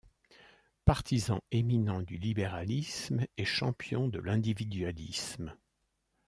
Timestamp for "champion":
3.45-4.07